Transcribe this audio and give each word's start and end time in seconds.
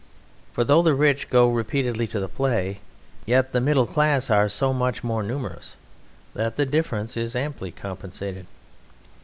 For 0.51 0.63
though 0.63 0.81
the 0.81 0.95
rich 0.95 1.29
go 1.29 1.47
repeatedly 1.47 2.07
to 2.07 2.19
the 2.19 2.27
play, 2.27 2.79
yet 3.27 3.51
the 3.53 3.61
middle 3.61 3.85
class 3.85 4.31
are 4.31 4.49
so 4.49 4.73
much 4.73 5.03
more 5.03 5.21
numerous 5.21 5.75
that 6.33 6.55
the 6.55 6.65
difference 6.65 7.15
is 7.15 7.35
amply 7.35 7.69
compensated. 7.69 8.47